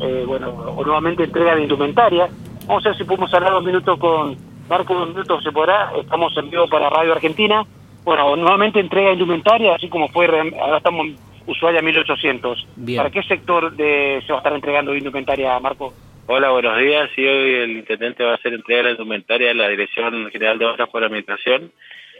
eh, 0.00 0.24
bueno, 0.26 0.48
o 0.50 0.84
nuevamente 0.84 1.24
entrega 1.24 1.54
de 1.54 1.62
indumentaria. 1.62 2.28
Vamos 2.66 2.84
a 2.86 2.90
ver 2.90 2.98
si 2.98 3.04
podemos 3.04 3.32
hablar 3.34 3.52
dos 3.52 3.64
minutos 3.64 3.98
con 3.98 4.36
Marco, 4.68 4.94
dos 4.94 5.08
minutos 5.08 5.44
se 5.44 5.52
podrá. 5.52 5.92
Estamos 6.00 6.36
en 6.36 6.50
vivo 6.50 6.66
para 6.68 6.88
Radio 6.88 7.12
Argentina. 7.12 7.62
Bueno, 8.04 8.34
nuevamente 8.36 8.80
entrega 8.80 9.08
de 9.08 9.14
indumentaria, 9.14 9.74
así 9.74 9.88
como 9.88 10.08
fue, 10.08 10.26
ahora 10.26 10.78
estamos 10.78 11.06
en 11.06 11.16
Ushuaia 11.46 11.82
1800. 11.82 12.66
¿Para 12.96 13.10
qué 13.10 13.22
sector 13.24 13.74
de, 13.76 14.22
se 14.24 14.32
va 14.32 14.38
a 14.38 14.40
estar 14.40 14.54
entregando 14.54 14.94
indumentaria, 14.94 15.58
Marco? 15.60 15.92
Hola, 16.26 16.50
buenos 16.50 16.78
días. 16.78 17.10
Sí, 17.14 17.24
hoy 17.24 17.54
el 17.54 17.70
intendente 17.72 18.24
va 18.24 18.32
a 18.32 18.34
hacer 18.36 18.54
entrega 18.54 18.78
de 18.78 18.84
la 18.84 18.90
indumentaria 18.92 19.48
de 19.48 19.54
la 19.54 19.68
Dirección 19.68 20.30
General 20.30 20.58
de 20.58 20.66
Obras 20.66 20.88
por 20.88 21.04
Administración, 21.04 21.72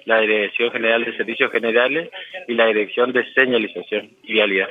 la 0.04 0.20
Dirección 0.20 0.70
General 0.70 1.04
de 1.04 1.16
Servicios 1.16 1.50
Generales 1.50 2.10
y 2.46 2.54
la 2.54 2.66
Dirección 2.66 3.12
de 3.12 3.24
Señalización 3.32 4.10
y 4.22 4.34
Vialidad. 4.34 4.68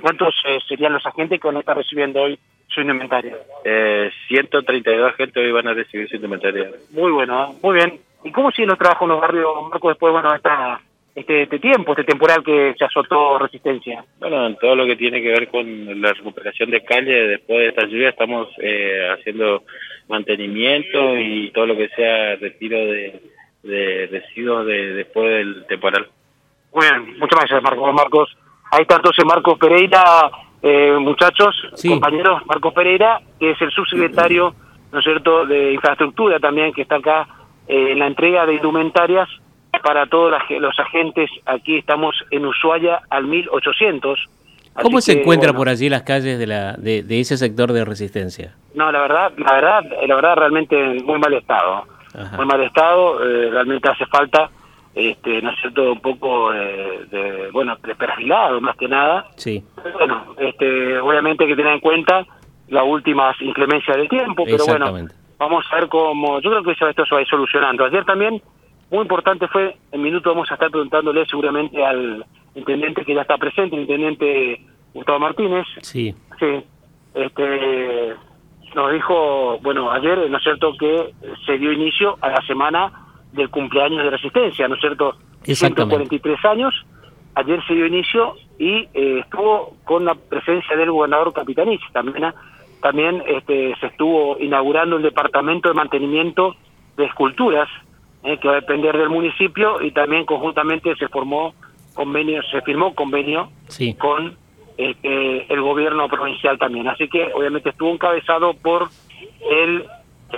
¿Cuántos 0.00 0.34
eh, 0.46 0.58
serían 0.68 0.92
los 0.92 1.06
agentes 1.06 1.40
que 1.40 1.46
van 1.46 1.56
a 1.56 1.60
estar 1.60 1.76
recibiendo 1.76 2.22
hoy 2.22 2.38
su 2.68 2.80
indumentaria? 2.80 3.36
Eh, 3.64 4.10
132 4.28 5.12
agentes 5.12 5.36
hoy 5.36 5.52
van 5.52 5.68
a 5.68 5.74
recibir 5.74 6.08
su 6.08 6.16
indumentaria. 6.16 6.70
Muy 6.90 7.12
bueno, 7.12 7.44
¿eh? 7.44 7.54
muy 7.62 7.74
bien. 7.74 8.00
¿Y 8.24 8.32
cómo 8.32 8.50
siguen 8.50 8.70
los 8.70 8.78
trabajos 8.78 9.02
en 9.02 9.08
los 9.10 9.20
barrios, 9.20 9.68
Marco, 9.70 9.88
después 9.88 10.12
bueno, 10.12 10.34
esta, 10.34 10.80
este, 11.14 11.42
este 11.42 11.58
tiempo, 11.58 11.92
este 11.92 12.04
temporal 12.04 12.42
que 12.42 12.74
se 12.78 12.84
azotó 12.84 13.38
Resistencia? 13.38 14.04
Bueno, 14.18 14.46
en 14.46 14.56
todo 14.56 14.74
lo 14.74 14.86
que 14.86 14.96
tiene 14.96 15.20
que 15.20 15.28
ver 15.28 15.48
con 15.48 16.00
la 16.00 16.12
recuperación 16.12 16.70
de 16.70 16.82
calle 16.82 17.28
después 17.28 17.58
de 17.58 17.68
esta 17.68 17.84
lluvia 17.86 18.08
estamos 18.08 18.48
eh, 18.58 19.08
haciendo 19.12 19.64
mantenimiento 20.08 21.18
y 21.18 21.50
todo 21.50 21.66
lo 21.66 21.76
que 21.76 21.88
sea 21.90 22.36
retiro 22.36 22.78
de, 22.78 23.20
de 23.62 24.08
residuos 24.10 24.66
de, 24.66 24.94
después 24.94 25.28
del 25.28 25.66
temporal. 25.66 26.08
Muy 26.72 26.86
bien, 26.86 27.18
muchas 27.18 27.38
gracias, 27.38 27.62
Marcos. 27.62 27.94
Marcos. 27.94 28.36
Ahí 28.74 28.82
está 28.82 28.96
entonces 28.96 29.24
Marcos 29.24 29.56
Pereira, 29.56 30.02
eh, 30.60 30.96
muchachos, 30.98 31.54
compañeros, 31.88 32.44
Marcos 32.44 32.74
Pereira, 32.74 33.20
que 33.38 33.52
es 33.52 33.62
el 33.62 33.70
subsecretario, 33.70 34.52
¿no 34.90 34.98
es 34.98 35.04
cierto?, 35.04 35.46
de 35.46 35.74
infraestructura 35.74 36.40
también, 36.40 36.72
que 36.72 36.82
está 36.82 36.96
acá 36.96 37.28
eh, 37.68 37.92
en 37.92 38.00
la 38.00 38.08
entrega 38.08 38.44
de 38.46 38.54
indumentarias 38.54 39.28
para 39.80 40.06
todos 40.06 40.32
los 40.58 40.76
agentes. 40.80 41.30
Aquí 41.46 41.76
estamos 41.76 42.16
en 42.32 42.46
Ushuaia 42.46 43.02
al 43.10 43.28
1800. 43.28 44.18
¿Cómo 44.82 45.00
se 45.00 45.20
encuentra 45.20 45.52
por 45.52 45.68
allí 45.68 45.88
las 45.88 46.02
calles 46.02 46.36
de, 46.36 46.46
la, 46.48 46.72
de, 46.72 47.04
ese 47.20 47.36
sector 47.36 47.72
de 47.72 47.84
resistencia? 47.84 48.56
No, 48.74 48.90
la 48.90 49.02
verdad, 49.02 49.32
la 49.36 49.52
verdad, 49.52 49.84
la 50.04 50.14
verdad, 50.16 50.34
realmente 50.34 50.76
en 50.76 51.06
muy 51.06 51.20
mal 51.20 51.32
estado. 51.32 51.84
Muy 52.36 52.46
mal 52.46 52.60
estado, 52.64 53.24
eh, 53.24 53.50
realmente 53.50 53.88
hace 53.88 54.04
falta 54.06 54.50
este, 54.94 55.42
¿no 55.42 55.50
es 55.50 55.60
cierto?, 55.60 55.92
un 55.92 56.00
poco 56.00 56.52
de, 56.52 57.50
bueno, 57.52 57.76
de 57.82 57.94
perfilado 57.94 58.60
más 58.60 58.76
que 58.76 58.88
nada. 58.88 59.26
Sí. 59.36 59.62
Bueno, 59.94 60.34
este, 60.38 60.98
obviamente 60.98 61.44
hay 61.44 61.50
que 61.50 61.56
tener 61.56 61.72
en 61.72 61.80
cuenta 61.80 62.24
las 62.68 62.84
últimas 62.84 63.40
inclemencias 63.40 63.96
del 63.96 64.08
tiempo, 64.08 64.44
pero 64.44 64.64
bueno, 64.66 65.08
vamos 65.38 65.64
a 65.70 65.74
ver 65.76 65.88
cómo, 65.88 66.40
yo 66.40 66.50
creo 66.50 66.62
que 66.62 66.72
esto 66.72 67.04
se 67.04 67.14
va 67.14 67.18
a 67.18 67.22
ir 67.22 67.28
solucionando. 67.28 67.84
Ayer 67.84 68.04
también, 68.04 68.40
muy 68.90 69.02
importante 69.02 69.48
fue, 69.48 69.76
en 69.92 70.02
minuto 70.02 70.30
vamos 70.30 70.50
a 70.50 70.54
estar 70.54 70.70
preguntándole 70.70 71.26
seguramente 71.26 71.84
al 71.84 72.24
intendente 72.54 73.04
que 73.04 73.14
ya 73.14 73.22
está 73.22 73.36
presente, 73.36 73.74
el 73.74 73.82
intendente 73.82 74.60
Gustavo 74.94 75.18
Martínez. 75.18 75.66
Sí. 75.82 76.14
Sí. 76.38 76.64
Este, 77.14 78.14
nos 78.74 78.92
dijo, 78.92 79.58
bueno, 79.60 79.90
ayer, 79.90 80.30
¿no 80.30 80.38
es 80.38 80.42
cierto?, 80.42 80.72
que 80.78 81.12
se 81.46 81.58
dio 81.58 81.72
inicio 81.72 82.16
a 82.20 82.28
la 82.30 82.40
semana 82.46 82.92
del 83.34 83.50
cumpleaños 83.50 84.04
de 84.04 84.10
Resistencia, 84.10 84.68
¿no 84.68 84.74
es 84.74 84.80
cierto? 84.80 85.16
143 85.42 86.44
años. 86.44 86.74
Ayer 87.34 87.60
se 87.66 87.74
dio 87.74 87.86
inicio 87.86 88.36
y 88.58 88.88
eh, 88.94 89.20
estuvo 89.20 89.76
con 89.84 90.04
la 90.04 90.14
presencia 90.14 90.76
del 90.76 90.92
gobernador 90.92 91.32
Capitanich. 91.32 91.82
También, 91.92 92.32
también 92.80 93.22
este, 93.26 93.74
se 93.80 93.86
estuvo 93.86 94.38
inaugurando 94.38 94.96
el 94.96 95.02
departamento 95.02 95.68
de 95.68 95.74
mantenimiento 95.74 96.54
de 96.96 97.06
esculturas, 97.06 97.68
eh, 98.22 98.38
que 98.38 98.48
va 98.48 98.54
a 98.54 98.60
depender 98.60 98.96
del 98.96 99.10
municipio, 99.10 99.82
y 99.82 99.90
también 99.90 100.24
conjuntamente 100.24 100.94
se 100.96 101.08
formó 101.08 101.54
convenio, 101.94 102.40
se 102.50 102.60
firmó 102.62 102.94
convenio 102.94 103.50
con 103.98 104.36
este, 104.76 105.52
el 105.52 105.60
gobierno 105.60 106.08
provincial 106.08 106.58
también. 106.58 106.88
Así 106.88 107.08
que 107.08 107.32
obviamente 107.34 107.70
estuvo 107.70 107.90
encabezado 107.90 108.54
por 108.54 108.88
el 109.50 109.84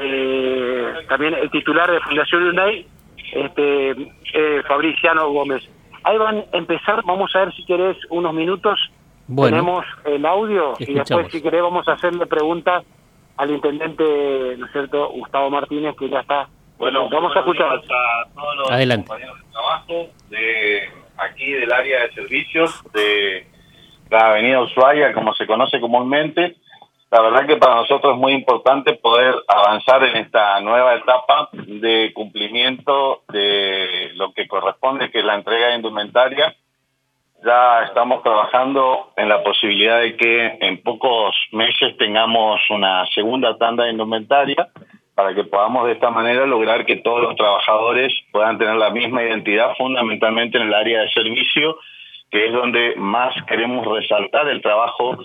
eh, 0.01 1.07
también 1.09 1.35
el 1.35 1.51
titular 1.51 1.91
de 1.91 2.01
Fundación 2.01 2.45
UNAI, 2.45 2.87
este, 3.33 3.91
eh, 3.91 4.63
Fabriciano 4.67 5.31
Gómez. 5.31 5.63
Ahí 6.05 6.19
van 6.19 6.45
a 6.53 6.57
empezar, 6.57 7.03
vamos 7.05 7.35
a 7.35 7.41
ver 7.41 7.55
si 7.55 7.65
querés 7.65 7.97
unos 8.11 8.33
minutos. 8.33 8.79
Tenemos 9.27 9.85
el 10.05 10.25
audio 10.25 10.75
y 10.79 10.95
después 10.95 11.33
si 11.33 11.43
querés 11.43 11.63
vamos 11.63 11.89
a 11.89 11.95
hacerle 11.95 12.27
preguntas 12.27 12.85
al 13.37 13.51
intendente, 13.51 14.05
¿no 14.57 14.67
es 14.67 14.73
cierto?, 14.73 15.09
Gustavo 15.11 15.51
Martínez, 15.51 15.97
que 15.99 16.09
ya 16.09 16.21
está. 16.21 16.49
Bueno, 16.79 17.09
vamos 17.11 17.35
a 17.35 17.41
escuchar. 17.41 17.69
A 17.73 18.25
todos 18.35 18.57
los 18.57 18.71
Adelante. 18.71 19.09
compañeros 19.09 19.39
de 19.39 19.51
trabajo 19.51 20.07
de 20.31 20.91
aquí 21.19 21.53
del 21.53 21.73
área 21.73 22.03
de 22.03 22.13
servicios 22.13 22.83
de 22.93 23.47
la 24.11 24.31
avenida 24.31 24.61
Ushuaia, 24.61 25.13
como 25.13 25.35
se 25.35 25.47
conoce 25.47 25.81
comúnmente, 25.81 26.57
la 27.11 27.21
verdad 27.21 27.47
que 27.47 27.57
para 27.57 27.77
nosotros 27.77 28.15
es 28.15 28.19
muy 28.19 28.33
importante 28.33 28.95
poder 28.95 29.35
avanzar 29.47 30.03
en 30.05 30.17
esta 30.17 30.61
nueva 30.61 30.95
etapa 30.97 31.49
de 31.53 32.11
cumplimiento 32.13 33.23
de 33.29 34.11
lo 34.15 34.33
que 34.33 34.49
corresponde, 34.49 35.11
que 35.11 35.21
es 35.21 35.25
la 35.25 35.37
entrega 35.37 35.69
de 35.69 35.77
indumentaria. 35.77 36.55
Ya 37.45 37.85
estamos 37.85 38.25
trabajando 38.25 39.13
en 39.17 39.29
la 39.29 39.45
posibilidad 39.45 40.01
de 40.01 40.17
que 40.17 40.59
en 40.61 40.83
pocos 40.83 41.37
meses 41.53 41.97
tengamos 41.97 42.61
una 42.71 43.07
segunda 43.15 43.57
tanda 43.57 43.85
de 43.85 43.93
indumentaria 43.93 44.69
para 45.15 45.33
que 45.33 45.45
podamos 45.45 45.87
de 45.87 45.93
esta 45.93 46.11
manera 46.11 46.45
lograr 46.45 46.85
que 46.85 46.97
todos 46.97 47.23
los 47.23 47.37
trabajadores 47.37 48.13
puedan 48.33 48.59
tener 48.59 48.75
la 48.75 48.91
misma 48.91 49.23
identidad, 49.23 49.75
fundamentalmente 49.79 50.59
en 50.59 50.65
el 50.65 50.75
área 50.75 51.03
de 51.03 51.11
servicio, 51.11 51.79
que 52.31 52.47
es 52.47 52.53
donde 52.53 52.95
más 52.97 53.35
queremos 53.47 53.87
resaltar 53.87 54.49
el 54.49 54.61
trabajo 54.61 55.17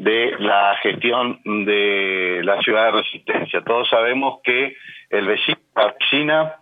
de 0.00 0.34
la 0.38 0.78
gestión 0.82 1.40
de 1.44 2.40
la 2.42 2.58
ciudad 2.62 2.86
de 2.86 3.02
Resistencia. 3.02 3.60
Todos 3.60 3.86
sabemos 3.90 4.40
que 4.42 4.74
el 5.10 5.26
vecino, 5.26 5.58
la 5.76 5.94
vecina, 6.00 6.54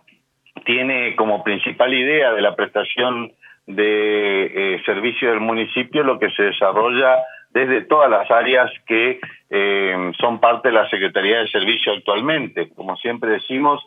tiene 0.65 1.15
como 1.15 1.41
principal 1.41 1.93
idea 1.93 2.33
de 2.33 2.41
la 2.41 2.53
prestación 2.57 3.31
de 3.65 4.73
eh, 4.75 4.83
servicio 4.85 5.29
del 5.29 5.39
municipio 5.39 6.03
lo 6.03 6.19
que 6.19 6.29
se 6.31 6.43
desarrolla 6.43 7.19
desde 7.51 7.85
todas 7.85 8.09
las 8.09 8.29
áreas 8.29 8.69
que 8.85 9.21
eh, 9.49 10.11
son 10.19 10.41
parte 10.41 10.67
de 10.67 10.73
la 10.73 10.89
Secretaría 10.89 11.39
de 11.39 11.47
Servicio 11.47 11.93
actualmente. 11.93 12.67
Como 12.75 12.97
siempre 12.97 13.29
decimos, 13.29 13.81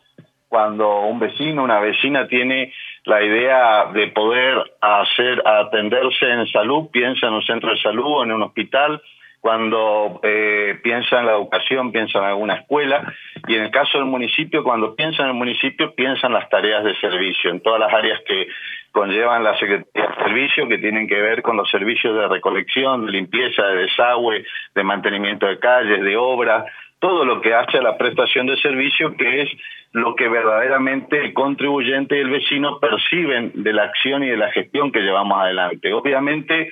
cuando 0.48 1.00
un 1.00 1.18
vecino, 1.18 1.62
una 1.62 1.78
vecina 1.78 2.26
tiene 2.26 2.72
la 3.04 3.22
idea 3.22 3.84
de 3.92 4.06
poder 4.08 4.62
hacer 4.80 5.42
atenderse 5.46 6.30
en 6.30 6.46
salud, 6.46 6.88
piensa 6.90 7.26
en 7.26 7.34
un 7.34 7.42
centro 7.42 7.70
de 7.70 7.82
salud 7.82 8.06
o 8.06 8.24
en 8.24 8.32
un 8.32 8.44
hospital, 8.44 9.02
cuando 9.42 10.20
eh, 10.22 10.78
piensa 10.84 11.18
en 11.18 11.26
la 11.26 11.32
educación, 11.32 11.90
piensa 11.90 12.20
en 12.20 12.26
alguna 12.26 12.54
escuela, 12.54 13.12
y 13.48 13.56
en 13.56 13.64
el 13.64 13.70
caso 13.72 13.98
del 13.98 14.06
municipio, 14.06 14.62
cuando 14.62 14.94
piensa 14.94 15.22
en 15.24 15.30
el 15.30 15.34
municipio, 15.34 15.96
piensa 15.96 16.28
en 16.28 16.34
las 16.34 16.48
tareas 16.48 16.84
de 16.84 16.94
servicio, 17.00 17.50
en 17.50 17.60
todas 17.60 17.80
las 17.80 17.92
áreas 17.92 18.20
que 18.24 18.46
conllevan 18.92 19.42
la 19.42 19.58
Secretaría 19.58 20.10
de 20.10 20.24
Servicio, 20.24 20.68
que 20.68 20.78
tienen 20.78 21.08
que 21.08 21.20
ver 21.20 21.42
con 21.42 21.56
los 21.56 21.68
servicios 21.68 22.14
de 22.14 22.28
recolección, 22.28 23.04
de 23.04 23.10
limpieza, 23.10 23.66
de 23.66 23.82
desagüe, 23.82 24.44
de 24.76 24.84
mantenimiento 24.84 25.46
de 25.46 25.58
calles, 25.58 26.00
de 26.00 26.16
obras, 26.16 26.64
todo 27.00 27.24
lo 27.24 27.40
que 27.40 27.52
hace 27.52 27.78
a 27.78 27.82
la 27.82 27.98
prestación 27.98 28.46
de 28.46 28.56
servicio, 28.58 29.16
que 29.16 29.42
es 29.42 29.50
lo 29.90 30.14
que 30.14 30.28
verdaderamente 30.28 31.18
el 31.18 31.34
contribuyente 31.34 32.16
y 32.16 32.20
el 32.20 32.30
vecino 32.30 32.78
perciben 32.78 33.50
de 33.56 33.72
la 33.72 33.82
acción 33.82 34.22
y 34.22 34.28
de 34.28 34.36
la 34.36 34.52
gestión 34.52 34.92
que 34.92 35.00
llevamos 35.00 35.36
adelante. 35.40 35.92
Obviamente, 35.92 36.70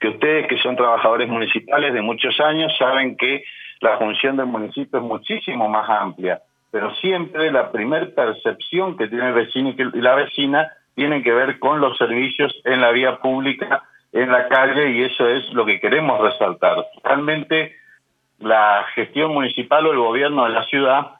que 0.00 0.08
ustedes 0.08 0.46
que 0.48 0.58
son 0.58 0.76
trabajadores 0.76 1.28
municipales 1.28 1.92
de 1.92 2.00
muchos 2.00 2.40
años 2.40 2.74
saben 2.78 3.16
que 3.16 3.44
la 3.80 3.98
función 3.98 4.36
del 4.36 4.46
municipio 4.46 4.98
es 4.98 5.04
muchísimo 5.04 5.68
más 5.68 5.88
amplia, 5.88 6.40
pero 6.70 6.94
siempre 6.96 7.52
la 7.52 7.70
primer 7.70 8.14
percepción 8.14 8.96
que 8.96 9.08
tiene 9.08 9.28
el 9.28 9.34
vecino 9.34 9.74
y 9.76 10.00
la 10.00 10.14
vecina 10.14 10.72
tiene 10.94 11.22
que 11.22 11.32
ver 11.32 11.58
con 11.58 11.80
los 11.80 11.96
servicios 11.98 12.54
en 12.64 12.80
la 12.80 12.90
vía 12.90 13.16
pública, 13.18 13.82
en 14.12 14.30
la 14.32 14.48
calle, 14.48 14.90
y 14.90 15.02
eso 15.02 15.28
es 15.28 15.52
lo 15.52 15.64
que 15.64 15.80
queremos 15.80 16.20
resaltar. 16.20 16.86
Realmente 17.04 17.76
la 18.38 18.86
gestión 18.94 19.32
municipal 19.32 19.86
o 19.86 19.92
el 19.92 19.98
gobierno 19.98 20.44
de 20.44 20.50
la 20.50 20.64
ciudad 20.64 21.12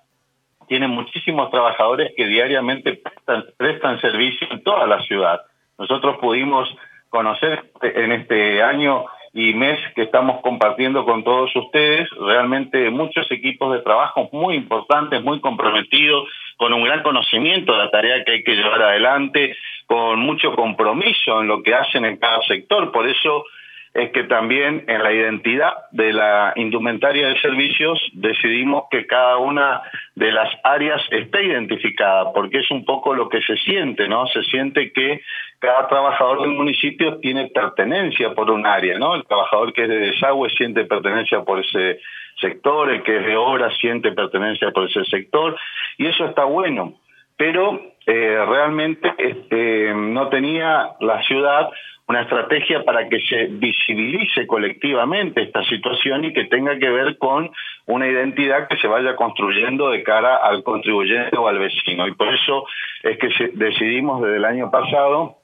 tiene 0.68 0.88
muchísimos 0.88 1.50
trabajadores 1.50 2.12
que 2.16 2.26
diariamente 2.26 2.94
prestan, 2.94 3.44
prestan 3.56 4.00
servicio 4.00 4.46
en 4.50 4.62
toda 4.62 4.86
la 4.86 5.00
ciudad. 5.02 5.40
Nosotros 5.78 6.18
pudimos 6.18 6.68
conocer 7.10 7.64
en 7.82 8.12
este 8.12 8.62
año 8.62 9.04
y 9.32 9.54
mes 9.54 9.78
que 9.94 10.02
estamos 10.02 10.40
compartiendo 10.42 11.04
con 11.04 11.22
todos 11.22 11.54
ustedes, 11.54 12.08
realmente 12.18 12.90
muchos 12.90 13.30
equipos 13.30 13.72
de 13.72 13.82
trabajo 13.82 14.28
muy 14.32 14.56
importantes, 14.56 15.22
muy 15.22 15.40
comprometidos, 15.40 16.28
con 16.56 16.72
un 16.72 16.84
gran 16.84 17.02
conocimiento 17.02 17.72
de 17.72 17.78
la 17.78 17.90
tarea 17.90 18.24
que 18.24 18.32
hay 18.32 18.42
que 18.42 18.56
llevar 18.56 18.82
adelante, 18.82 19.56
con 19.86 20.20
mucho 20.20 20.54
compromiso 20.54 21.40
en 21.40 21.48
lo 21.48 21.62
que 21.62 21.74
hacen 21.74 22.04
en 22.04 22.16
cada 22.16 22.42
sector. 22.42 22.90
Por 22.92 23.08
eso 23.08 23.44
es 23.92 24.12
que 24.12 24.24
también 24.24 24.84
en 24.86 25.02
la 25.02 25.12
identidad 25.12 25.72
de 25.90 26.12
la 26.12 26.52
indumentaria 26.54 27.26
de 27.26 27.40
servicios 27.40 28.00
decidimos 28.12 28.84
que 28.88 29.06
cada 29.06 29.38
una 29.38 29.82
de 30.14 30.30
las 30.30 30.48
áreas 30.62 31.02
esté 31.10 31.44
identificada, 31.46 32.32
porque 32.32 32.58
es 32.58 32.70
un 32.70 32.84
poco 32.84 33.14
lo 33.14 33.28
que 33.28 33.42
se 33.42 33.56
siente, 33.56 34.08
¿no? 34.08 34.28
Se 34.28 34.44
siente 34.44 34.92
que 34.92 35.22
cada 35.58 35.88
trabajador 35.88 36.42
del 36.42 36.52
municipio 36.52 37.18
tiene 37.18 37.48
pertenencia 37.48 38.32
por 38.32 38.48
un 38.50 38.64
área, 38.64 38.96
¿no? 38.96 39.16
El 39.16 39.26
trabajador 39.26 39.72
que 39.72 39.82
es 39.82 39.88
de 39.88 39.98
desagüe 39.98 40.50
siente 40.50 40.84
pertenencia 40.84 41.42
por 41.42 41.58
ese 41.58 41.98
sector, 42.40 42.90
el 42.90 43.02
que 43.02 43.16
es 43.16 43.26
de 43.26 43.36
obra 43.36 43.70
siente 43.76 44.12
pertenencia 44.12 44.70
por 44.70 44.88
ese 44.88 45.04
sector, 45.06 45.58
y 45.98 46.06
eso 46.06 46.26
está 46.26 46.44
bueno, 46.44 46.94
pero 47.36 47.80
eh, 48.06 48.44
realmente 48.48 49.12
este, 49.18 49.92
no 49.94 50.28
tenía 50.28 50.90
la 51.00 51.22
ciudad 51.24 51.70
una 52.10 52.22
estrategia 52.22 52.82
para 52.82 53.08
que 53.08 53.20
se 53.20 53.46
visibilice 53.52 54.44
colectivamente 54.44 55.42
esta 55.42 55.62
situación 55.62 56.24
y 56.24 56.32
que 56.32 56.46
tenga 56.46 56.76
que 56.76 56.90
ver 56.90 57.16
con 57.18 57.52
una 57.86 58.08
identidad 58.08 58.66
que 58.66 58.78
se 58.78 58.88
vaya 58.88 59.14
construyendo 59.14 59.90
de 59.90 60.02
cara 60.02 60.38
al 60.38 60.64
contribuyente 60.64 61.36
o 61.36 61.46
al 61.46 61.60
vecino. 61.60 62.08
Y 62.08 62.14
por 62.14 62.34
eso 62.34 62.66
es 63.04 63.16
que 63.16 63.52
decidimos 63.54 64.22
desde 64.22 64.38
el 64.38 64.44
año 64.44 64.72
pasado 64.72 65.36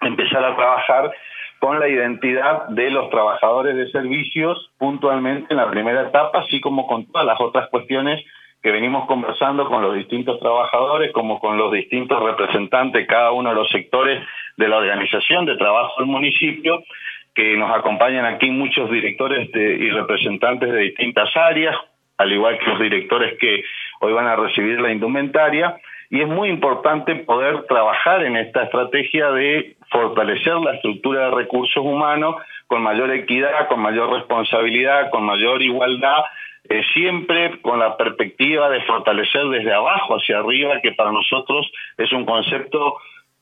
empezar 0.00 0.44
a 0.44 0.56
trabajar 0.56 1.12
con 1.60 1.78
la 1.78 1.88
identidad 1.88 2.66
de 2.66 2.90
los 2.90 3.10
trabajadores 3.10 3.76
de 3.76 3.88
servicios 3.92 4.72
puntualmente 4.76 5.46
en 5.50 5.58
la 5.58 5.70
primera 5.70 6.02
etapa, 6.08 6.40
así 6.40 6.60
como 6.60 6.88
con 6.88 7.06
todas 7.06 7.26
las 7.28 7.40
otras 7.40 7.68
cuestiones 7.70 8.24
que 8.60 8.72
venimos 8.72 9.06
conversando 9.06 9.68
con 9.68 9.82
los 9.82 9.94
distintos 9.94 10.40
trabajadores, 10.40 11.12
como 11.12 11.38
con 11.38 11.56
los 11.56 11.70
distintos 11.70 12.20
representantes, 12.20 13.06
cada 13.06 13.30
uno 13.30 13.50
de 13.50 13.54
los 13.54 13.70
sectores 13.70 14.20
de 14.58 14.68
la 14.68 14.76
organización 14.76 15.46
de 15.46 15.56
trabajo 15.56 15.94
del 15.98 16.06
municipio, 16.08 16.82
que 17.34 17.56
nos 17.56 17.70
acompañan 17.74 18.26
aquí 18.26 18.50
muchos 18.50 18.90
directores 18.90 19.48
y 19.54 19.90
representantes 19.90 20.70
de 20.70 20.80
distintas 20.80 21.34
áreas, 21.36 21.76
al 22.18 22.32
igual 22.32 22.58
que 22.58 22.66
los 22.66 22.80
directores 22.80 23.38
que 23.38 23.62
hoy 24.00 24.12
van 24.12 24.26
a 24.26 24.36
recibir 24.36 24.80
la 24.80 24.92
indumentaria, 24.92 25.76
y 26.10 26.20
es 26.20 26.28
muy 26.28 26.48
importante 26.48 27.14
poder 27.16 27.64
trabajar 27.64 28.24
en 28.24 28.36
esta 28.36 28.64
estrategia 28.64 29.30
de 29.30 29.76
fortalecer 29.90 30.54
la 30.54 30.74
estructura 30.74 31.26
de 31.26 31.36
recursos 31.36 31.84
humanos 31.84 32.36
con 32.66 32.82
mayor 32.82 33.10
equidad, 33.12 33.68
con 33.68 33.80
mayor 33.80 34.12
responsabilidad, 34.12 35.10
con 35.10 35.24
mayor 35.24 35.62
igualdad 35.62 36.24
eh, 36.70 36.82
siempre 36.92 37.62
con 37.62 37.78
la 37.78 37.96
perspectiva 37.96 38.68
de 38.68 38.82
fortalecer 38.82 39.46
desde 39.48 39.72
abajo 39.72 40.16
hacia 40.16 40.38
arriba, 40.38 40.80
que 40.82 40.92
para 40.92 41.10
nosotros 41.10 41.70
es 41.96 42.12
un 42.12 42.26
concepto 42.26 42.96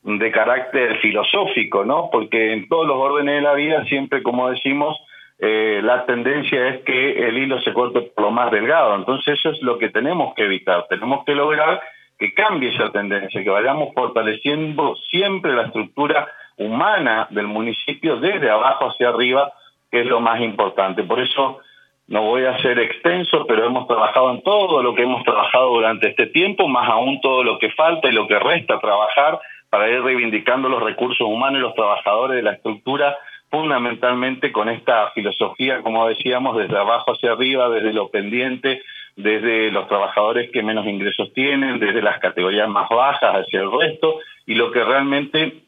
de 0.07 0.31
carácter 0.31 0.99
filosófico, 0.99 1.83
¿no? 1.83 2.09
Porque 2.09 2.53
en 2.53 2.69
todos 2.69 2.87
los 2.87 2.95
órdenes 2.95 3.35
de 3.35 3.41
la 3.41 3.53
vida 3.53 3.83
siempre, 3.85 4.23
como 4.23 4.49
decimos, 4.49 4.97
eh, 5.37 5.81
la 5.83 6.05
tendencia 6.05 6.69
es 6.69 6.81
que 6.83 7.27
el 7.27 7.37
hilo 7.37 7.59
se 7.61 7.73
corte 7.73 8.01
por 8.01 8.23
lo 8.23 8.31
más 8.31 8.49
delgado. 8.49 8.95
Entonces 8.95 9.37
eso 9.37 9.49
es 9.49 9.61
lo 9.61 9.77
que 9.77 9.89
tenemos 9.89 10.33
que 10.33 10.45
evitar. 10.45 10.85
Tenemos 10.87 11.25
que 11.25 11.35
lograr 11.35 11.81
que 12.17 12.33
cambie 12.33 12.69
esa 12.69 12.89
tendencia, 12.89 13.43
que 13.43 13.49
vayamos 13.49 13.93
fortaleciendo 13.93 14.95
siempre 15.09 15.53
la 15.53 15.63
estructura 15.63 16.29
humana 16.55 17.27
del 17.29 17.47
municipio 17.47 18.15
desde 18.15 18.49
abajo 18.49 18.89
hacia 18.89 19.09
arriba, 19.09 19.51
que 19.91 20.01
es 20.01 20.07
lo 20.07 20.21
más 20.21 20.39
importante. 20.39 21.03
Por 21.03 21.19
eso 21.19 21.59
no 22.07 22.21
voy 22.21 22.45
a 22.45 22.57
ser 22.59 22.79
extenso, 22.79 23.45
pero 23.45 23.65
hemos 23.65 23.87
trabajado 23.87 24.31
en 24.31 24.41
todo 24.41 24.81
lo 24.81 24.95
que 24.95 25.03
hemos 25.03 25.23
trabajado 25.25 25.71
durante 25.71 26.07
este 26.07 26.27
tiempo, 26.27 26.69
más 26.69 26.89
aún 26.89 27.19
todo 27.19 27.43
lo 27.43 27.59
que 27.59 27.71
falta 27.71 28.07
y 28.07 28.13
lo 28.13 28.25
que 28.25 28.39
resta 28.39 28.79
trabajar 28.79 29.39
para 29.69 29.89
ir 29.89 30.01
reivindicando 30.01 30.69
los 30.69 30.81
recursos 30.81 31.27
humanos 31.27 31.59
y 31.59 31.61
los 31.61 31.75
trabajadores 31.75 32.37
de 32.37 32.43
la 32.43 32.53
estructura, 32.53 33.17
fundamentalmente 33.49 34.51
con 34.51 34.69
esta 34.69 35.11
filosofía, 35.11 35.81
como 35.81 36.07
decíamos, 36.07 36.57
desde 36.57 36.77
abajo 36.77 37.13
hacia 37.13 37.31
arriba, 37.31 37.69
desde 37.69 37.93
lo 37.93 38.09
pendiente, 38.09 38.81
desde 39.15 39.71
los 39.71 39.87
trabajadores 39.87 40.51
que 40.51 40.63
menos 40.63 40.85
ingresos 40.85 41.33
tienen, 41.33 41.79
desde 41.79 42.01
las 42.01 42.19
categorías 42.19 42.69
más 42.69 42.89
bajas 42.89 43.35
hacia 43.35 43.61
el 43.61 43.71
resto, 43.71 44.19
y 44.45 44.55
lo 44.55 44.71
que 44.71 44.83
realmente 44.83 45.63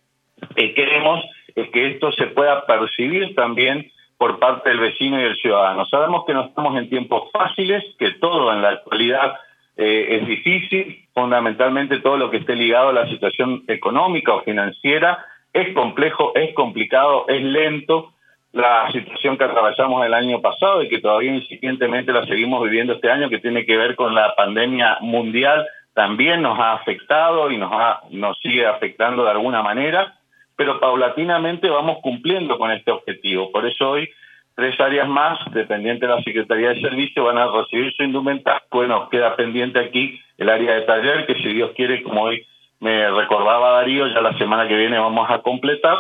eh, 0.56 0.74
queremos 0.74 1.24
es 1.56 1.70
que 1.70 1.88
esto 1.88 2.12
se 2.12 2.28
pueda 2.28 2.66
percibir 2.66 3.36
también 3.36 3.92
por 4.18 4.40
parte 4.40 4.70
del 4.70 4.80
vecino 4.80 5.20
y 5.20 5.24
del 5.24 5.38
ciudadano. 5.38 5.86
Sabemos 5.86 6.26
que 6.26 6.34
no 6.34 6.46
estamos 6.46 6.78
en 6.78 6.90
tiempos 6.90 7.32
fáciles, 7.32 7.84
que 7.98 8.12
todo 8.12 8.54
en 8.54 8.62
la 8.62 8.70
actualidad 8.70 9.36
eh, 9.78 10.20
es 10.20 10.28
difícil, 10.28 11.06
fundamentalmente 11.22 12.00
todo 12.00 12.18
lo 12.18 12.32
que 12.32 12.38
esté 12.38 12.56
ligado 12.56 12.90
a 12.90 12.94
la 12.94 13.08
situación 13.08 13.64
económica 13.68 14.34
o 14.34 14.42
financiera 14.42 15.26
es 15.54 15.74
complejo, 15.74 16.34
es 16.36 16.54
complicado, 16.54 17.26
es 17.28 17.42
lento. 17.42 18.14
La 18.52 18.92
situación 18.92 19.38
que 19.38 19.44
atravesamos 19.44 20.04
el 20.06 20.14
año 20.14 20.42
pasado 20.42 20.82
y 20.82 20.90
que 20.90 21.00
todavía 21.00 21.36
incipientemente 21.36 22.12
la 22.12 22.26
seguimos 22.26 22.64
viviendo 22.64 22.94
este 22.94 23.12
año, 23.12 23.30
que 23.30 23.40
tiene 23.40 23.66
que 23.66 23.78
ver 23.78 23.96
con 23.96 24.16
la 24.16 24.34
pandemia 24.36 24.98
mundial, 25.02 25.68
también 25.94 26.42
nos 26.42 26.58
ha 26.58 26.74
afectado 26.74 27.52
y 27.52 27.58
nos, 27.58 27.72
ha, 27.72 28.02
nos 28.10 28.40
sigue 28.40 28.66
afectando 28.66 29.24
de 29.24 29.32
alguna 29.32 29.62
manera 29.62 30.16
pero 30.60 30.78
paulatinamente 30.78 31.70
vamos 31.70 32.00
cumpliendo 32.02 32.58
con 32.58 32.70
este 32.70 32.92
objetivo. 32.92 33.50
Por 33.50 33.66
eso 33.66 33.92
hoy 33.92 34.10
tres 34.60 34.78
áreas 34.80 35.08
más, 35.08 35.40
dependientes 35.54 36.08
de 36.08 36.14
la 36.14 36.22
Secretaría 36.22 36.70
de 36.70 36.82
Servicio, 36.82 37.24
van 37.24 37.38
a 37.38 37.48
recibir 37.48 37.94
su 37.94 38.04
indumentaria. 38.04 38.62
Bueno, 38.70 39.08
queda 39.10 39.36
pendiente 39.38 39.80
aquí 39.80 40.20
el 40.38 40.50
área 40.50 40.74
de 40.74 40.82
taller, 40.82 41.26
que 41.26 41.36
si 41.36 41.54
Dios 41.54 41.72
quiere, 41.78 42.04
como 42.04 42.24
hoy 42.24 42.46
me 42.82 43.10
recordaba 43.10 43.72
Darío, 43.72 44.08
ya 44.08 44.20
la 44.20 44.38
semana 44.38 44.68
que 44.68 44.76
viene 44.76 45.00
vamos 45.00 45.30
a 45.30 45.40
completar. 45.40 45.98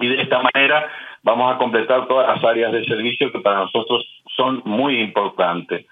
Y 0.00 0.08
de 0.08 0.22
esta 0.22 0.40
manera 0.42 0.88
vamos 1.22 1.54
a 1.54 1.58
completar 1.58 2.08
todas 2.08 2.26
las 2.26 2.42
áreas 2.44 2.72
de 2.72 2.84
servicio 2.84 3.30
que 3.30 3.38
para 3.38 3.60
nosotros 3.60 4.04
son 4.36 4.60
muy 4.64 5.00
importantes. 5.00 5.86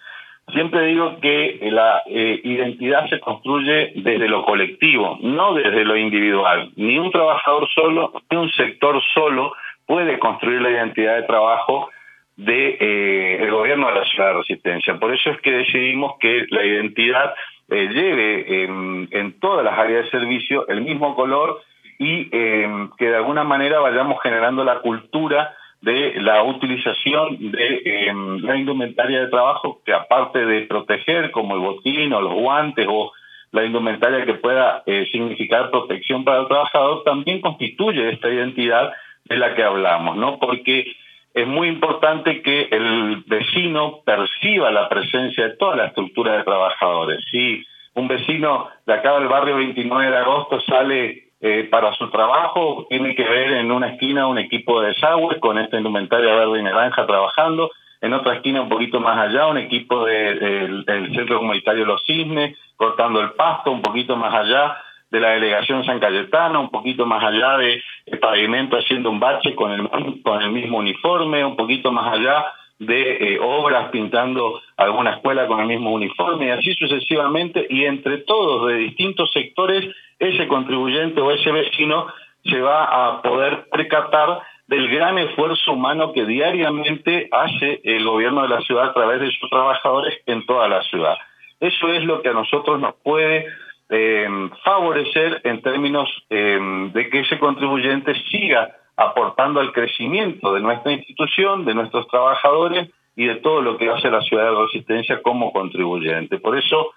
Siempre 0.52 0.86
digo 0.86 1.18
que 1.20 1.68
la 1.70 2.02
eh, 2.06 2.40
identidad 2.42 3.08
se 3.08 3.20
construye 3.20 3.92
desde 3.94 4.28
lo 4.28 4.44
colectivo, 4.44 5.18
no 5.20 5.54
desde 5.54 5.84
lo 5.84 5.96
individual. 5.96 6.70
Ni 6.76 6.98
un 6.98 7.12
trabajador 7.12 7.68
solo, 7.72 8.12
ni 8.30 8.36
un 8.36 8.50
sector 8.52 9.00
solo 9.14 9.52
puede 9.86 10.18
construir 10.18 10.60
la 10.60 10.70
identidad 10.70 11.16
de 11.16 11.22
trabajo 11.22 11.88
de 12.36 12.76
eh, 12.80 13.42
el 13.42 13.50
gobierno 13.50 13.88
de 13.88 13.94
la 14.00 14.04
ciudad 14.04 14.28
de 14.28 14.38
Resistencia. 14.38 14.98
Por 14.98 15.14
eso 15.14 15.30
es 15.30 15.40
que 15.40 15.52
decidimos 15.52 16.14
que 16.20 16.46
la 16.50 16.64
identidad 16.64 17.34
eh, 17.68 17.88
lleve 17.88 18.64
en 18.64 19.40
todas 19.40 19.64
las 19.64 19.78
áreas 19.78 20.04
de 20.04 20.10
servicio 20.10 20.68
el 20.68 20.82
mismo 20.82 21.14
color 21.14 21.62
y 21.98 22.28
que 22.28 23.08
de 23.08 23.16
alguna 23.16 23.42
manera 23.42 23.80
vayamos 23.80 24.22
generando 24.22 24.62
la 24.64 24.80
cultura 24.80 25.54
de 25.80 26.20
la 26.20 26.42
utilización 26.42 27.52
de 27.52 27.82
em, 27.84 28.38
la 28.38 28.56
indumentaria 28.56 29.20
de 29.20 29.28
trabajo 29.28 29.80
que 29.84 29.92
aparte 29.92 30.44
de 30.44 30.62
proteger 30.62 31.30
como 31.30 31.54
el 31.54 31.60
botín 31.60 32.12
o 32.12 32.20
los 32.20 32.34
guantes 32.34 32.86
o 32.88 33.12
la 33.52 33.64
indumentaria 33.64 34.24
que 34.24 34.34
pueda 34.34 34.82
eh, 34.86 35.06
significar 35.12 35.70
protección 35.70 36.24
para 36.24 36.40
el 36.40 36.48
trabajador, 36.48 37.04
también 37.04 37.40
constituye 37.40 38.10
esta 38.10 38.28
identidad 38.28 38.92
de 39.28 39.36
la 39.36 39.54
que 39.54 39.62
hablamos, 39.62 40.16
¿no? 40.16 40.38
Porque 40.38 40.96
es 41.34 41.46
muy 41.46 41.68
importante 41.68 42.40
que 42.42 42.68
el 42.70 43.24
vecino 43.26 44.00
perciba 44.04 44.70
la 44.70 44.88
presencia 44.88 45.48
de 45.48 45.56
toda 45.56 45.76
la 45.76 45.86
estructura 45.86 46.38
de 46.38 46.44
trabajadores. 46.44 47.24
Si 47.30 47.62
un 47.94 48.08
vecino 48.08 48.68
de 48.86 48.94
acá 48.94 49.18
del 49.18 49.28
barrio 49.28 49.56
29 49.56 50.10
de 50.10 50.16
agosto 50.16 50.60
sale 50.62 51.30
eh, 51.40 51.68
para 51.70 51.92
su 51.92 52.08
trabajo 52.10 52.86
tiene 52.88 53.14
que 53.14 53.24
ver 53.24 53.52
en 53.52 53.70
una 53.70 53.88
esquina 53.88 54.26
un 54.26 54.38
equipo 54.38 54.80
de 54.80 54.88
desagüe 54.88 55.38
con 55.38 55.58
esta 55.58 55.76
indumentaria 55.76 56.34
verde 56.34 56.60
y 56.60 56.62
naranja 56.62 57.06
trabajando, 57.06 57.70
en 58.00 58.14
otra 58.14 58.36
esquina 58.36 58.62
un 58.62 58.70
poquito 58.70 59.00
más 59.00 59.18
allá 59.18 59.46
un 59.46 59.58
equipo 59.58 60.06
del 60.06 60.84
Centro 61.14 61.38
Comunitario 61.38 61.84
Los 61.84 62.02
Cisnes 62.06 62.56
cortando 62.76 63.20
el 63.20 63.32
pasto, 63.32 63.70
un 63.70 63.82
poquito 63.82 64.16
más 64.16 64.32
allá 64.32 64.78
de 65.10 65.20
la 65.20 65.30
delegación 65.30 65.84
San 65.84 66.00
Cayetano, 66.00 66.60
un 66.60 66.70
poquito 66.70 67.06
más 67.06 67.22
allá 67.22 67.58
de 67.58 67.82
el 68.06 68.18
pavimento 68.18 68.76
haciendo 68.76 69.10
un 69.10 69.20
bache 69.20 69.54
con 69.54 69.72
el, 69.72 70.22
con 70.22 70.42
el 70.42 70.50
mismo 70.50 70.78
uniforme, 70.78 71.44
un 71.44 71.56
poquito 71.56 71.92
más 71.92 72.12
allá 72.12 72.46
de 72.78 73.34
eh, 73.34 73.38
obras 73.40 73.90
pintando 73.90 74.60
alguna 74.76 75.14
escuela 75.14 75.46
con 75.46 75.60
el 75.60 75.66
mismo 75.66 75.92
uniforme 75.92 76.46
y 76.46 76.50
así 76.50 76.74
sucesivamente 76.74 77.66
y 77.70 77.84
entre 77.84 78.18
todos 78.18 78.68
de 78.68 78.76
distintos 78.76 79.32
sectores 79.32 79.94
ese 80.18 80.46
contribuyente 80.46 81.20
o 81.20 81.30
ese 81.30 81.52
vecino 81.52 82.06
se 82.44 82.60
va 82.60 82.84
a 82.84 83.22
poder 83.22 83.66
percatar 83.70 84.42
del 84.66 84.88
gran 84.88 85.16
esfuerzo 85.18 85.72
humano 85.72 86.12
que 86.12 86.26
diariamente 86.26 87.28
hace 87.30 87.80
el 87.84 88.04
gobierno 88.04 88.42
de 88.42 88.48
la 88.48 88.60
ciudad 88.62 88.90
a 88.90 88.94
través 88.94 89.20
de 89.20 89.30
sus 89.30 89.48
trabajadores 89.48 90.14
en 90.26 90.44
toda 90.44 90.68
la 90.68 90.82
ciudad. 90.82 91.16
Eso 91.60 91.88
es 91.88 92.04
lo 92.04 92.20
que 92.20 92.28
a 92.28 92.34
nosotros 92.34 92.80
nos 92.80 92.94
puede 92.96 93.46
eh, 93.88 94.28
favorecer 94.64 95.40
en 95.44 95.62
términos 95.62 96.08
eh, 96.30 96.58
de 96.92 97.10
que 97.10 97.20
ese 97.20 97.38
contribuyente 97.38 98.14
siga 98.30 98.76
aportando 98.96 99.60
al 99.60 99.72
crecimiento 99.72 100.54
de 100.54 100.60
nuestra 100.60 100.92
institución, 100.92 101.64
de 101.64 101.74
nuestros 101.74 102.08
trabajadores 102.08 102.88
y 103.14 103.26
de 103.26 103.36
todo 103.36 103.60
lo 103.62 103.76
que 103.76 103.90
hace 103.90 104.10
la 104.10 104.22
ciudad 104.22 104.50
de 104.50 104.62
Resistencia 104.62 105.22
como 105.22 105.52
contribuyente. 105.52 106.38
Por 106.38 106.58
eso 106.58 106.92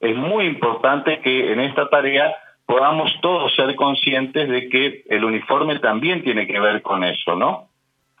es 0.00 0.16
muy 0.16 0.46
importante 0.46 1.20
que 1.20 1.52
en 1.52 1.60
esta 1.60 1.88
tarea 1.88 2.34
podamos 2.66 3.12
todos 3.20 3.54
ser 3.54 3.74
conscientes 3.76 4.48
de 4.48 4.68
que 4.68 5.04
el 5.08 5.24
uniforme 5.24 5.78
también 5.78 6.22
tiene 6.22 6.46
que 6.46 6.58
ver 6.58 6.82
con 6.82 7.04
eso, 7.04 7.36
¿no? 7.36 7.68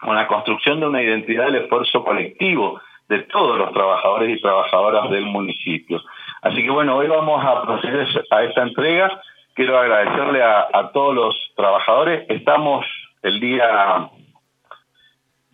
con 0.04 0.14
la 0.14 0.26
construcción 0.26 0.80
de 0.80 0.86
una 0.86 1.02
identidad 1.02 1.46
del 1.46 1.62
esfuerzo 1.62 2.04
colectivo 2.04 2.80
de 3.08 3.20
todos 3.20 3.58
los 3.58 3.72
trabajadores 3.72 4.36
y 4.36 4.40
trabajadoras 4.40 5.10
del 5.10 5.26
municipio. 5.26 6.00
Así 6.44 6.62
que 6.62 6.70
bueno, 6.70 6.96
hoy 6.96 7.08
vamos 7.08 7.42
a 7.42 7.62
proceder 7.62 8.06
a 8.30 8.44
esta 8.44 8.62
entrega. 8.62 9.18
Quiero 9.54 9.78
agradecerle 9.78 10.42
a, 10.42 10.90
todos 10.92 11.14
los 11.14 11.52
trabajadores. 11.56 12.26
Estamos 12.28 12.84
el 13.22 13.40
día 13.40 14.10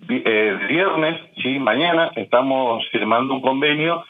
eh, 0.09 0.59
viernes, 0.69 1.21
sí, 1.41 1.61
mañana, 1.61 2.11
estamos 2.17 2.85
firmando 2.91 3.35
un 3.35 3.41
convenio 3.41 4.05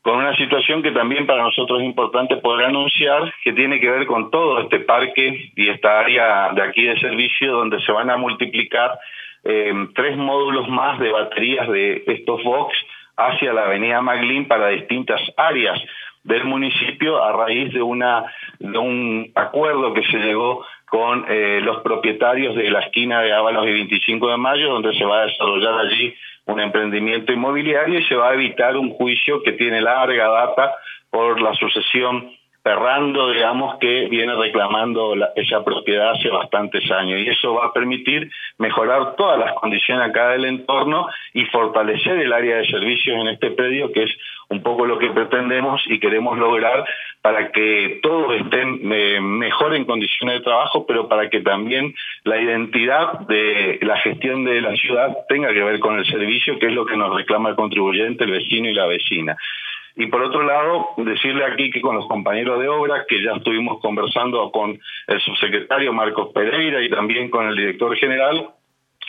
con 0.00 0.16
una 0.16 0.34
situación 0.36 0.82
que 0.82 0.92
también 0.92 1.26
para 1.26 1.42
nosotros 1.42 1.80
es 1.80 1.84
importante 1.84 2.38
poder 2.38 2.68
anunciar, 2.68 3.30
que 3.44 3.52
tiene 3.52 3.78
que 3.78 3.90
ver 3.90 4.06
con 4.06 4.30
todo 4.30 4.60
este 4.60 4.80
parque 4.80 5.52
y 5.54 5.68
esta 5.68 6.00
área 6.00 6.52
de 6.54 6.62
aquí 6.62 6.84
de 6.84 6.98
servicio 7.00 7.52
donde 7.52 7.80
se 7.82 7.92
van 7.92 8.08
a 8.08 8.16
multiplicar 8.16 8.98
eh, 9.44 9.74
tres 9.94 10.16
módulos 10.16 10.68
más 10.68 10.98
de 11.00 11.12
baterías 11.12 11.68
de 11.68 12.02
estos 12.06 12.42
box 12.44 12.74
hacia 13.18 13.52
la 13.52 13.64
avenida 13.64 14.00
Maglin 14.00 14.46
para 14.46 14.68
distintas 14.68 15.20
áreas 15.36 15.78
del 16.22 16.44
municipio 16.44 17.22
a 17.22 17.32
raíz 17.32 17.72
de 17.72 17.82
un 17.82 19.32
acuerdo 19.34 19.92
que 19.92 20.04
se 20.04 20.18
llegó 20.18 20.64
con 20.86 21.26
eh, 21.28 21.60
los 21.62 21.82
propietarios 21.82 22.54
de 22.54 22.70
la 22.70 22.80
esquina 22.80 23.20
de 23.20 23.32
Ábalos 23.32 23.66
y 23.66 23.72
25 23.72 24.30
de 24.30 24.36
Mayo, 24.36 24.72
donde 24.72 24.96
se 24.96 25.04
va 25.04 25.20
a 25.22 25.26
desarrollar 25.26 25.80
allí 25.80 26.14
un 26.46 26.60
emprendimiento 26.60 27.32
inmobiliario 27.32 27.98
y 27.98 28.04
se 28.04 28.14
va 28.14 28.30
a 28.30 28.34
evitar 28.34 28.76
un 28.76 28.90
juicio 28.90 29.42
que 29.42 29.52
tiene 29.52 29.82
larga 29.82 30.28
data 30.28 30.74
por 31.10 31.40
la 31.40 31.52
sucesión 31.54 32.30
Ferrando, 32.68 33.30
digamos, 33.30 33.78
que 33.78 34.08
viene 34.10 34.34
reclamando 34.34 35.14
esa 35.36 35.64
propiedad 35.64 36.10
hace 36.10 36.28
bastantes 36.28 36.90
años. 36.90 37.18
Y 37.18 37.30
eso 37.30 37.54
va 37.54 37.68
a 37.68 37.72
permitir 37.72 38.30
mejorar 38.58 39.16
todas 39.16 39.38
las 39.38 39.54
condiciones 39.54 40.06
acá 40.06 40.32
del 40.32 40.44
entorno 40.44 41.08
y 41.32 41.46
fortalecer 41.46 42.18
el 42.18 42.30
área 42.30 42.58
de 42.58 42.66
servicios 42.66 43.16
en 43.16 43.28
este 43.28 43.52
predio, 43.52 43.90
que 43.90 44.02
es 44.02 44.10
un 44.50 44.62
poco 44.62 44.84
lo 44.84 44.98
que 44.98 45.08
pretendemos 45.08 45.80
y 45.86 45.98
queremos 45.98 46.36
lograr 46.36 46.84
para 47.22 47.52
que 47.52 48.00
todos 48.02 48.34
estén 48.34 48.92
eh, 48.92 49.18
mejor 49.18 49.74
en 49.74 49.86
condiciones 49.86 50.36
de 50.36 50.44
trabajo, 50.44 50.84
pero 50.86 51.08
para 51.08 51.30
que 51.30 51.40
también 51.40 51.94
la 52.24 52.38
identidad 52.38 53.20
de 53.20 53.78
la 53.80 53.96
gestión 54.00 54.44
de 54.44 54.60
la 54.60 54.76
ciudad 54.76 55.16
tenga 55.26 55.54
que 55.54 55.64
ver 55.64 55.80
con 55.80 55.98
el 55.98 56.04
servicio, 56.04 56.58
que 56.58 56.66
es 56.66 56.74
lo 56.74 56.84
que 56.84 56.98
nos 56.98 57.16
reclama 57.16 57.48
el 57.48 57.56
contribuyente, 57.56 58.24
el 58.24 58.32
vecino 58.32 58.68
y 58.68 58.74
la 58.74 58.84
vecina. 58.84 59.38
Y 59.98 60.06
por 60.06 60.22
otro 60.22 60.44
lado, 60.44 60.90
decirle 60.96 61.44
aquí 61.44 61.72
que 61.72 61.80
con 61.80 61.96
los 61.96 62.06
compañeros 62.06 62.60
de 62.60 62.68
obra, 62.68 63.04
que 63.08 63.20
ya 63.20 63.32
estuvimos 63.32 63.80
conversando 63.80 64.48
con 64.52 64.78
el 65.08 65.20
subsecretario 65.20 65.92
Marcos 65.92 66.28
Pereira 66.32 66.80
y 66.80 66.88
también 66.88 67.28
con 67.28 67.48
el 67.48 67.56
director 67.56 67.96
general, 67.96 68.48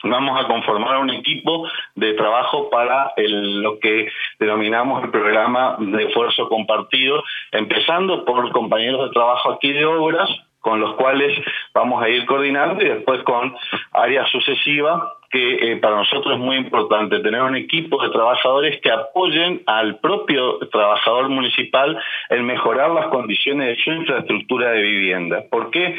vamos 0.01 0.43
a 0.43 0.47
conformar 0.47 0.97
un 0.97 1.11
equipo 1.11 1.69
de 1.93 2.15
trabajo 2.15 2.71
para 2.71 3.13
lo 3.17 3.77
que 3.77 4.09
denominamos 4.39 5.03
el 5.03 5.11
programa 5.11 5.77
de 5.79 6.05
esfuerzo 6.05 6.49
compartido, 6.49 7.23
empezando 7.51 8.25
por 8.25 8.51
compañeros 8.51 9.09
de 9.09 9.13
trabajo 9.13 9.51
aquí 9.51 9.71
de 9.71 9.85
obras, 9.85 10.27
con 10.59 10.79
los 10.79 10.95
cuales 10.95 11.39
vamos 11.71 12.01
a 12.01 12.09
ir 12.09 12.25
coordinando 12.25 12.83
y 12.83 12.89
después 12.89 13.21
con 13.21 13.55
áreas 13.91 14.27
sucesivas 14.31 15.03
que 15.29 15.71
eh, 15.71 15.77
para 15.77 15.97
nosotros 15.97 16.33
es 16.33 16.39
muy 16.39 16.57
importante 16.57 17.19
tener 17.19 17.41
un 17.41 17.55
equipo 17.55 18.01
de 18.01 18.09
trabajadores 18.09 18.79
que 18.81 18.91
apoyen 18.91 19.61
al 19.65 19.99
propio 19.99 20.59
trabajador 20.71 21.29
municipal 21.29 21.99
en 22.29 22.45
mejorar 22.45 22.91
las 22.91 23.07
condiciones 23.07 23.67
de 23.67 23.83
su 23.83 23.91
infraestructura 23.91 24.71
de 24.71 24.81
vivienda. 24.81 25.43
¿Por 25.49 25.69
qué? 25.69 25.97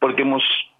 Porque 0.00 0.24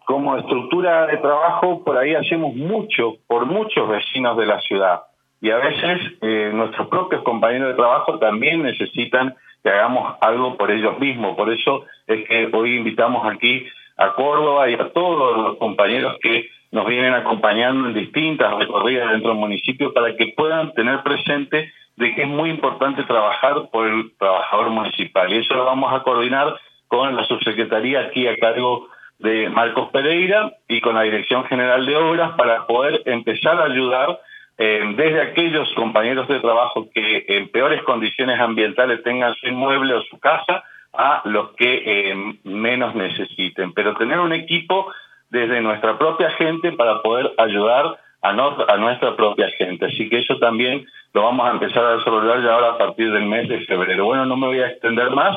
como 0.05 0.37
estructura 0.37 1.07
de 1.07 1.17
trabajo 1.19 1.85
por 1.85 1.97
ahí 1.97 2.15
hacemos 2.15 2.55
mucho 2.55 3.15
por 3.27 3.47
muchos 3.47 3.89
vecinos 3.89 4.37
de 4.37 4.47
la 4.47 4.61
ciudad 4.61 5.03
y 5.41 5.51
a 5.51 5.59
veces 5.59 6.01
eh, 6.23 6.51
nuestros 6.55 6.89
propios 6.89 7.23
compañeros 7.23 7.69
de 7.69 7.75
trabajo 7.75 8.19
también 8.19 8.63
necesitan 8.63 9.35
que 9.63 9.71
hagamos 9.71 10.17
algo 10.21 10.57
por 10.57 10.71
ellos 10.71 10.99
mismos. 10.99 11.37
Por 11.37 11.53
eso 11.53 11.85
es 12.07 12.27
que 12.27 12.49
hoy 12.53 12.77
invitamos 12.77 13.27
aquí 13.31 13.67
a 13.99 14.15
Córdoba 14.15 14.71
y 14.71 14.75
a 14.75 14.91
todos 14.91 15.37
los 15.37 15.59
compañeros 15.59 16.17
que 16.23 16.49
nos 16.75 16.87
vienen 16.89 17.15
acompañando 17.15 17.87
en 17.87 17.95
distintas 17.95 18.53
recorridas 18.59 19.13
dentro 19.13 19.31
del 19.31 19.39
municipio 19.39 19.93
para 19.93 20.17
que 20.17 20.35
puedan 20.37 20.75
tener 20.75 21.05
presente 21.05 21.73
de 21.97 22.15
que 22.17 22.23
es 22.23 22.29
muy 22.29 22.51
importante 22.51 23.05
trabajar 23.05 23.71
por 23.71 23.87
el 23.87 24.11
trabajador 24.19 24.71
municipal. 24.71 25.33
Y 25.33 25.37
eso 25.37 25.55
lo 25.55 25.67
vamos 25.67 25.95
a 25.95 26.03
coordinar 26.03 26.59
con 26.89 27.15
la 27.15 27.23
subsecretaría 27.27 28.01
aquí 28.01 28.27
a 28.27 28.37
cargo 28.39 28.89
de 29.21 29.49
Marcos 29.51 29.91
Pereira 29.93 30.53
y 30.67 30.81
con 30.81 30.97
la 30.97 31.03
Dirección 31.03 31.45
General 31.45 31.87
de 31.87 31.95
Obras 31.95 32.33
para 32.37 32.67
poder 32.67 33.03
empezar 33.05 33.61
a 33.61 33.67
ayudar 33.67 34.19
eh, 34.59 34.83
desde 34.97 35.23
aquellos 35.23 35.73
compañeros 35.75 36.27
de 36.27 36.41
trabajo 36.41 36.89
que 36.93 37.25
en 37.29 37.51
peores 37.51 37.85
condiciones 37.85 38.41
ambientales 38.41 39.01
tengan 39.05 39.33
su 39.37 39.47
inmueble 39.47 39.95
o 39.95 40.03
su 40.03 40.19
casa 40.19 40.65
a 40.93 41.23
los 41.25 41.53
que 41.53 41.83
eh, 41.87 42.37
menos 42.43 42.97
necesiten. 42.97 43.73
Pero 43.75 43.95
tener 43.95 44.19
un 44.19 44.33
equipo 44.33 44.93
desde 45.35 45.61
nuestra 45.61 45.99
propia 45.99 46.31
gente 46.31 46.71
para 46.73 47.03
poder 47.03 47.33
ayudar 47.39 47.99
a, 48.23 48.29
a 48.29 48.77
nuestra 48.77 49.17
propia 49.17 49.51
gente. 49.59 49.87
Así 49.87 50.09
que 50.09 50.21
eso 50.21 50.39
también 50.39 50.87
lo 51.13 51.25
vamos 51.25 51.47
a 51.47 51.51
empezar 51.51 51.85
a 51.85 51.97
desarrollar 51.97 52.41
ya 52.43 52.55
ahora 52.55 52.69
a 52.71 52.79
partir 52.79 53.13
del 53.13 53.25
mes 53.25 53.49
de 53.49 53.61
febrero. 53.67 54.05
Bueno, 54.05 54.25
no 54.27 54.37
me 54.37 54.47
voy 54.47 54.61
a 54.61 54.69
extender 54.69 55.11
más. 55.11 55.37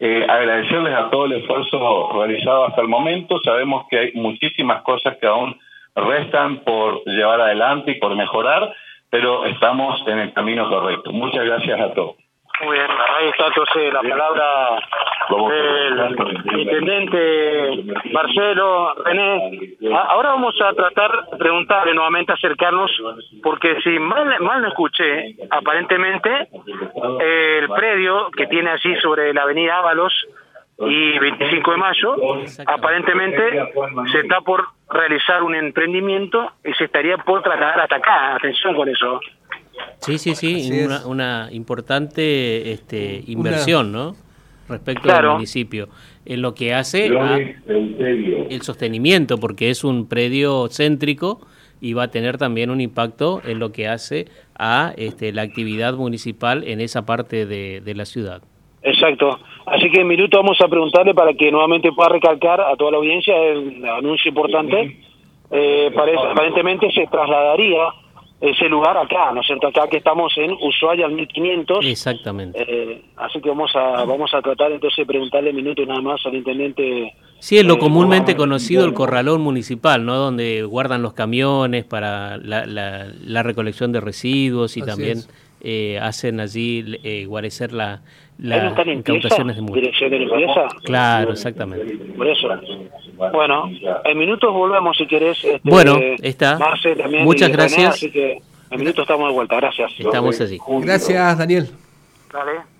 Eh, 0.00 0.26
agradecerles 0.28 0.94
a 0.94 1.10
todo 1.10 1.26
el 1.26 1.34
esfuerzo 1.34 2.10
realizado 2.12 2.66
hasta 2.66 2.82
el 2.82 2.88
momento. 2.88 3.40
Sabemos 3.44 3.86
que 3.88 3.98
hay 3.98 4.12
muchísimas 4.14 4.82
cosas 4.82 5.16
que 5.18 5.26
aún 5.28 5.56
restan 5.94 6.58
por 6.64 7.04
llevar 7.04 7.40
adelante 7.40 7.92
y 7.92 8.00
por 8.00 8.16
mejorar, 8.16 8.74
pero 9.08 9.46
estamos 9.46 10.02
en 10.08 10.18
el 10.18 10.32
camino 10.32 10.68
correcto. 10.68 11.12
Muchas 11.12 11.44
gracias 11.44 11.80
a 11.80 11.94
todos. 11.94 12.16
Muy 12.62 12.78
bien, 12.78 12.86
ahí 12.90 13.28
está 13.28 13.46
entonces 13.48 13.92
la 13.92 14.00
palabra 14.00 14.78
del 15.48 16.60
intendente 16.60 17.84
Marcelo 18.12 18.94
René. 19.04 19.76
Ahora 19.92 20.30
vamos 20.30 20.54
a 20.62 20.72
tratar 20.72 21.26
de 21.30 21.36
preguntarle 21.36 21.92
nuevamente, 21.92 22.32
acercarnos, 22.32 22.90
porque 23.42 23.80
si 23.82 23.98
mal, 23.98 24.40
mal 24.40 24.62
no 24.62 24.68
escuché, 24.68 25.36
aparentemente 25.50 26.48
el 27.20 27.68
predio 27.68 28.30
que 28.30 28.46
tiene 28.46 28.70
así 28.70 28.94
sobre 28.96 29.34
la 29.34 29.42
avenida 29.42 29.78
Ábalos 29.78 30.14
y 30.78 31.18
25 31.18 31.70
de 31.70 31.76
mayo, 31.76 32.16
aparentemente 32.66 33.72
se 34.12 34.20
está 34.20 34.40
por 34.40 34.64
realizar 34.88 35.42
un 35.42 35.54
emprendimiento 35.54 36.52
y 36.64 36.72
se 36.74 36.84
estaría 36.84 37.18
por 37.18 37.42
tratar 37.42 37.80
hasta 37.80 37.96
acá. 37.96 38.36
Atención 38.36 38.74
con 38.74 38.88
eso. 38.88 39.20
Sí, 40.00 40.18
sí, 40.18 40.34
sí, 40.34 40.82
una, 40.84 41.06
una, 41.06 41.48
importante 41.52 42.72
este, 42.72 43.22
inversión, 43.26 43.92
¿no? 43.92 44.14
Respecto 44.68 45.12
al 45.12 45.34
municipio, 45.34 45.88
en 46.24 46.42
lo 46.42 46.54
que 46.54 46.74
hace 46.74 47.06
el 47.06 48.62
sostenimiento, 48.62 49.38
porque 49.38 49.70
es 49.70 49.84
un 49.84 50.08
predio 50.08 50.68
céntrico 50.68 51.40
y 51.80 51.92
va 51.92 52.04
a 52.04 52.10
tener 52.10 52.36
también 52.36 52.70
un 52.70 52.80
impacto 52.80 53.40
en 53.44 53.58
lo 53.58 53.70
que 53.70 53.86
hace 53.86 54.26
a 54.58 54.92
este, 54.96 55.32
la 55.32 55.42
actividad 55.42 55.94
municipal 55.94 56.64
en 56.64 56.80
esa 56.80 57.06
parte 57.06 57.46
de, 57.46 57.80
de 57.80 57.94
la 57.94 58.06
ciudad. 58.06 58.42
Exacto. 58.82 59.38
Así 59.66 59.90
que 59.90 60.00
en 60.00 60.06
minuto 60.06 60.36
vamos 60.38 60.60
a 60.60 60.68
preguntarle 60.68 61.12
para 61.12 61.34
que 61.34 61.50
nuevamente 61.50 61.90
pueda 61.92 62.10
recalcar 62.10 62.60
a 62.60 62.76
toda 62.76 62.92
la 62.92 62.98
audiencia 62.98 63.36
el 63.36 63.84
anuncio 63.84 64.28
importante. 64.28 65.00
Eh, 65.50 65.90
parece, 65.94 66.22
aparentemente 66.24 66.90
se 66.92 67.06
trasladaría 67.08 67.82
ese 68.40 68.68
lugar 68.68 68.96
acá, 68.98 69.32
¿no 69.32 69.40
es 69.40 69.46
cierto? 69.46 69.68
Acá 69.68 69.88
que 69.88 69.96
estamos 69.96 70.32
en 70.36 70.52
Ushuaia 70.52 71.06
al 71.06 71.12
1500. 71.12 71.86
Exactamente. 71.86 72.62
Eh, 72.62 73.02
así 73.16 73.40
que 73.40 73.48
vamos 73.48 73.74
a 73.74 74.04
vamos 74.04 74.32
a 74.34 74.42
tratar 74.42 74.72
entonces 74.72 74.98
de 74.98 75.06
preguntarle 75.06 75.52
minutos 75.52 75.86
nada 75.86 76.02
más 76.02 76.20
al 76.26 76.34
intendente. 76.34 77.14
Sí, 77.38 77.56
es 77.56 77.64
lo 77.64 77.74
eh, 77.74 77.78
comúnmente 77.78 78.36
conocido 78.36 78.84
el 78.84 78.92
corralón 78.92 79.40
municipal, 79.40 80.04
¿no? 80.04 80.16
Donde 80.16 80.62
guardan 80.64 81.02
los 81.02 81.14
camiones 81.14 81.84
para 81.84 82.36
la, 82.36 82.66
la, 82.66 83.42
recolección 83.42 83.92
de 83.92 84.00
residuos 84.00 84.76
y 84.76 84.82
también 84.82 85.20
eh, 85.68 85.98
hacen 86.00 86.38
allí 86.38 86.96
eh, 87.02 87.24
guarecer 87.26 87.72
la, 87.72 88.00
la 88.38 88.72
incautaciones 88.86 89.56
de 89.56 89.62
multa. 89.62 89.80
¿Dirección 89.80 90.10
de 90.12 90.18
limpieza? 90.20 90.68
Claro, 90.84 91.32
exactamente. 91.32 91.92
Por 92.16 92.28
eso. 92.28 92.48
Bueno, 93.32 93.68
en 94.04 94.16
minutos 94.16 94.52
volvemos 94.52 94.96
si 94.96 95.08
querés. 95.08 95.44
Este, 95.44 95.60
bueno, 95.64 95.98
está. 96.22 96.56
Muchas 97.24 97.50
gracias. 97.50 97.94
así 97.94 98.12
que 98.12 98.40
en 98.70 98.78
minutos 98.78 99.02
estamos 99.02 99.28
de 99.28 99.34
vuelta. 99.34 99.56
Gracias. 99.56 99.90
Estamos 99.98 100.40
allí. 100.40 100.60
Gracias, 100.82 101.36
Daniel. 101.36 101.68
Dale. 102.32 102.75